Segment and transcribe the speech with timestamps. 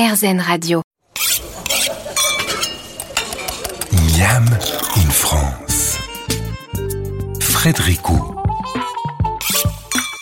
[0.00, 0.80] RZN Radio.
[3.92, 4.46] Miam
[4.96, 5.98] in France.
[7.38, 8.00] Frédéric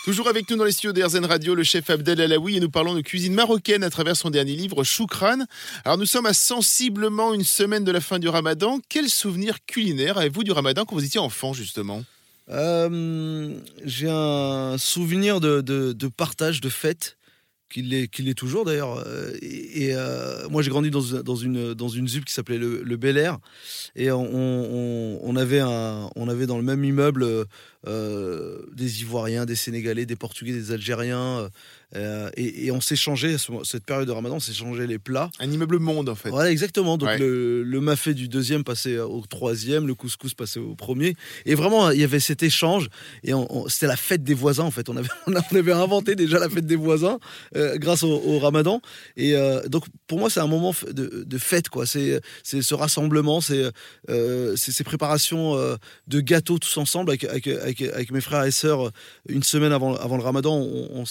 [0.03, 2.93] Toujours avec nous dans les studios d'RZN Radio, le chef Abdel Alaoui et nous parlons
[2.93, 5.45] de cuisine marocaine à travers son dernier livre Choukran.
[5.85, 8.79] Alors nous sommes à sensiblement une semaine de la fin du ramadan.
[8.89, 12.03] Quel souvenir culinaire avez-vous du ramadan quand vous étiez enfant justement?
[12.49, 13.53] Euh,
[13.85, 17.15] J'ai un souvenir de, de partage, de fête
[17.69, 19.03] qu'il est, qu'il est toujours d'ailleurs.
[19.05, 22.81] Euh, et, euh, moi, j'ai grandi dans, dans, une, dans une ZUP qui s'appelait le,
[22.83, 23.37] le Bel Air.
[23.95, 27.45] Et on, on, on, avait un, on avait dans le même immeuble
[27.87, 31.49] euh, des Ivoiriens, des Sénégalais, des Portugais, des Algériens.
[31.95, 35.31] Euh, et, on changé, cette période de ramadan, on changé les plats.
[35.39, 36.29] Un immeuble monde en fait.
[36.29, 36.97] Voilà, exactement.
[36.97, 41.15] Donc le, le, mafé du deuxième passait au troisième, le couscous passait au premier.
[41.45, 42.89] Et vraiment, il y avait cet échange.
[43.23, 43.31] Et
[43.67, 44.89] c'était la fête des voisins en fait.
[44.89, 47.19] On avait, on avait inventé déjà la fête des voisins
[47.59, 48.81] euh, grâce au, ramadan.
[49.17, 51.85] Et euh, donc pour moi, c'est un moment de, de fête, quoi.
[51.85, 53.71] C'est ce rassemblement, c'est
[54.55, 55.55] ces préparations
[56.07, 58.91] de gâteaux tous ensemble avec, avec, avec, mes frères et sœurs
[59.27, 60.55] une semaine avant, avant le ramadan.
[60.59, 61.05] on,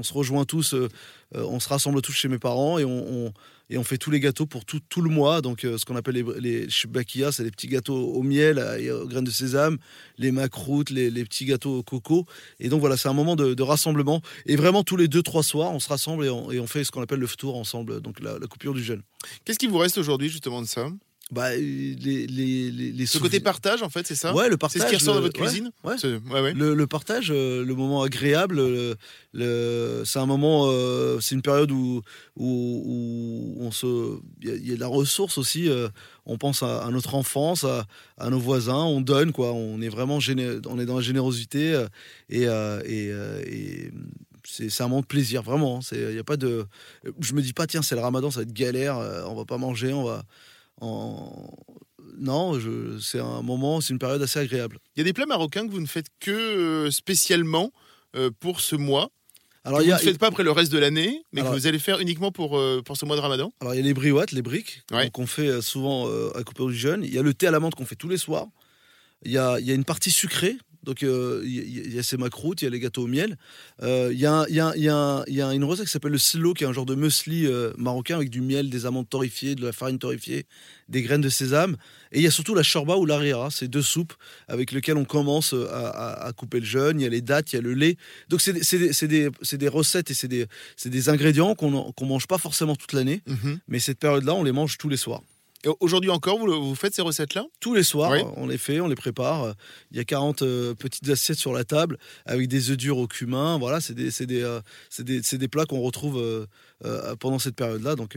[0.00, 0.88] on se rejoint tous, euh,
[1.34, 3.32] euh, on se rassemble tous chez mes parents et on,
[3.70, 5.40] et on fait tous les gâteaux pour tout, tout le mois.
[5.40, 9.06] Donc, euh, ce qu'on appelle les, les c'est des petits gâteaux au miel et aux
[9.06, 9.78] graines de sésame,
[10.18, 12.26] les macroutes, les, petits gâteaux au coco.
[12.58, 14.20] Et donc, voilà, c'est un moment de, rassemblement.
[14.46, 17.02] Et vraiment, tous les deux, trois soirs, on se rassemble et on, fait ce qu'on
[17.02, 19.02] appelle le tour ensemble, donc la, la coupure du jeûne.
[19.44, 20.88] Qu'est-ce qui vous reste aujourd'hui, justement, de ça?
[21.30, 24.82] Bah, les, les, les, Ce côté partage, en fait, c'est ça Ouais, le partage.
[24.82, 26.54] C'est ce qui ressort de votre cuisine ouais, ouais.
[26.54, 28.60] Le, le, partage, euh, le moment agréable,
[29.32, 32.02] le, c'est un moment, euh, c'est une période où,
[32.36, 34.18] où, on se.
[34.42, 35.68] Il y, a de la ressource aussi.
[35.68, 35.88] Euh,
[36.26, 37.86] on pense à, notre enfance, à,
[38.18, 39.52] à, nos voisins, on donne, quoi.
[39.52, 41.84] On est vraiment on est dans la générosité
[42.28, 42.42] et.
[42.42, 43.10] et,
[43.46, 43.90] et
[44.42, 45.78] c'est un moment de plaisir, vraiment.
[45.92, 46.10] Il hein.
[46.10, 46.66] y a pas de.
[47.20, 48.96] Je me dis pas, tiens, c'est le ramadan, ça va être galère,
[49.28, 50.24] on va pas manger, on va
[50.80, 52.58] non,
[53.00, 54.78] c'est un moment, c'est une période assez agréable.
[54.94, 57.72] Il y a des plats marocains que vous ne faites que euh, spécialement
[58.16, 59.10] euh, pour ce mois.
[59.64, 62.00] Alors, vous ne faites pas après le reste de l'année, mais que vous allez faire
[62.00, 63.52] uniquement pour, euh, pour ce mois de Ramadan.
[63.60, 64.82] Alors il y a les briouates, les briques,
[65.12, 67.04] qu'on fait souvent à Couper du Jeune.
[67.04, 68.46] Il y a le thé à la menthe qu'on fait tous les soirs.
[69.22, 72.16] Il y a, il y a une partie sucrée donc euh, il y, a ces
[72.16, 73.36] macroutes, il y a les gâteaux au miel.
[73.82, 77.46] Il y, a, une recette qui s'appelle le silo, qui est un genre de muesli
[77.46, 80.46] euh, marocain avec du miel, des amandes torréfiées, de la farine torréfiée,
[80.88, 81.76] des graines de sésame.
[82.12, 84.14] Et il y a surtout la shorba ou l'arira, ces deux soupes
[84.48, 86.98] avec lesquelles on commence euh, à, couper le jeûne.
[87.00, 87.96] Il y a les dattes, il y a le lait.
[88.28, 93.22] Donc c'est des, recettes et c'est des, ingrédients qu'on ne mange pas forcément toute l'année.
[93.28, 93.58] Mm-hmm.
[93.68, 95.22] Mais cette période-là, on les mange tous les soirs.
[95.80, 97.44] Aujourd'hui encore, vous, faites ces recettes-là?
[97.60, 99.54] Tous les soirs, on les fait, on les prépare.
[99.90, 103.06] Il y a 40 euh, petites assiettes sur la table avec des œufs durs au
[103.06, 103.58] cumin.
[103.58, 104.60] Voilà, c'est des, des, euh,
[105.00, 107.94] des, des, plats qu'on retrouve euh, pendant cette période-là.
[107.94, 108.16] Donc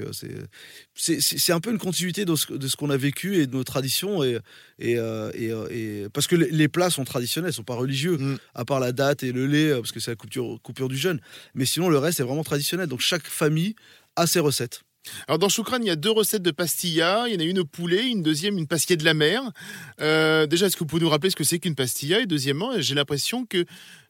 [0.95, 4.23] c'est un peu une continuité de ce, qu'on a vécu et de nos traditions.
[4.23, 4.39] Et,
[4.79, 8.37] et, et, parce que les, plats sont traditionnels, ne sont pas religieux, mm.
[8.55, 11.19] à part la date et le lait, parce que c'est la coupure, coupure du jeûne.
[11.55, 12.87] Mais sinon, le reste est vraiment traditionnel.
[12.87, 13.75] Donc chaque famille
[14.15, 14.83] a ses recettes.
[15.27, 17.25] Alors dans Choukran, il y a deux recettes de pastilla.
[17.27, 19.41] Il y en a une au poulet, une deuxième, une pastilla de la mer.
[20.01, 22.19] Euh, déjà, est-ce que vous pouvez nous rappeler ce que c'est qu'une pastilla?
[22.19, 23.65] Et deuxièmement, j'ai l'impression que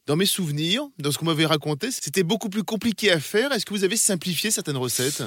[0.06, 3.52] dans mes souvenirs, dans ce qu'on m'avait raconté, c'était beaucoup plus compliqué à faire.
[3.52, 5.24] Est-ce que vous avez simplifié certaines recettes?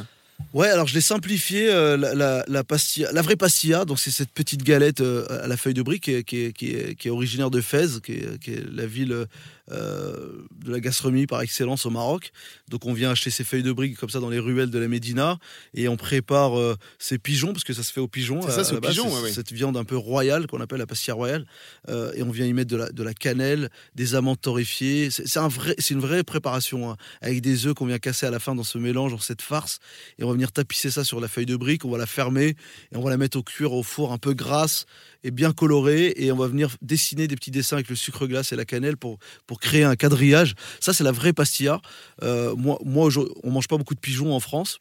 [0.52, 4.62] Ouais, alors je l'ai simplifié, euh, la, pastilla, la vraie pastilla, donc c'est cette petite
[4.62, 8.86] galette euh, à la feuille de brique qui est, originaire de Fès, qui est, la
[8.86, 9.26] ville
[9.70, 10.30] euh,
[10.64, 12.32] de la gastronomie par excellence au Maroc.
[12.69, 14.88] Donc on vient acheter ces feuilles de briques comme ça dans les ruelles de la
[14.88, 15.38] Médina
[15.74, 16.53] et on prépare
[16.98, 18.41] ces pigeons, parce que ça se fait au pigeon.
[18.42, 21.47] C'est ça, c'est pigeon, Cette viande un peu royale qu'on appelle la pastilla royale.
[21.88, 25.10] et on vient y mettre de la, de la cannelle, des amandes torréfiées.
[25.10, 28.38] C'est un vrai, une vraie préparation, hein, avec des œufs qu'on vient casser à la
[28.38, 29.80] fin dans ce mélange, dans cette farce.
[30.18, 32.56] Et on va venir tapisser ça sur la feuille de brique, on va la fermer
[32.92, 34.87] et on va la mettre au cuir au four un peu grasse
[35.22, 38.53] et bien colorée et on va venir dessiner des petits dessins avec le sucre glace
[38.53, 40.54] et la cannelle pour, pour créer un quadrillage.
[40.81, 41.81] Ça, c'est la vraie pastilla.
[42.22, 43.09] Euh, moi, moi,
[43.44, 44.81] on mange pas beaucoup de pigeons en France.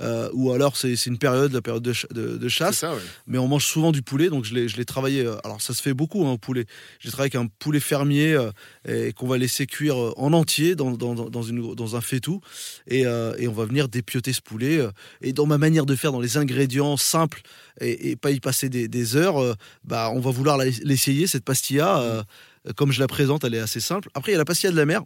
[0.00, 2.84] Euh, ou alors c'est une période, la période de, chasse.
[3.26, 5.24] Mais on mange souvent du poulet, donc je l'ai travaillé.
[5.24, 6.66] Euh, alors ça se fait beaucoup, un hein, poulet.
[6.98, 8.50] J'ai travaillé avec un poulet fermier euh,
[8.88, 12.40] et qu'on va laisser cuire en entier dans, dans, une, dans un faitout.
[12.86, 14.80] Et, et, on va venir dépioter ce poulet.
[15.20, 17.42] et dans ma manière de faire, dans les ingrédients simples
[17.80, 22.24] et, pas y passer des, heures, bah, on va vouloir l'essayer, cette pastilla.
[22.76, 24.10] Comme je la présente, elle est assez simple.
[24.14, 25.02] Après, il y a la pastilla de la mer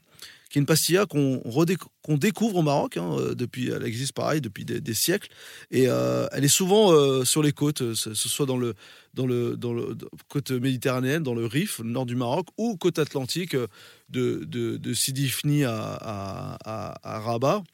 [0.55, 2.97] qui est une pastilla qu'on découvre au Maroc.
[2.97, 5.29] Hein, euh, depuis, elle existe pareil depuis des, siècles.
[5.73, 8.75] Et euh, elle est souvent euh, sur les côtes, ce, soit dans le,
[9.15, 9.75] dans le, dans
[10.29, 13.57] côte méditerranéenne, dans le Rif, le nord du Maroc, ou côte atlantique
[14.11, 17.65] de, de, Sidi Ifni à, à, à, Rabat.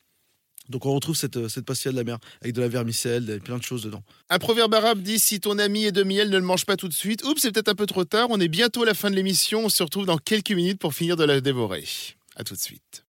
[0.70, 3.62] Donc on retrouve cette, cette pastilla de la mer avec de la vermicelle, plein de
[3.62, 4.02] choses dedans.
[4.28, 6.88] Un proverbe arabe dit si ton ami est de miel, ne le mange pas tout
[6.88, 7.24] de suite.
[7.24, 8.28] Oups, c'est peut-être un peu trop tard.
[8.30, 9.64] On est bientôt à la fin de l'émission.
[9.64, 11.84] On se retrouve dans quelques minutes pour finir de la dévorer.
[12.36, 13.04] À tout de suite.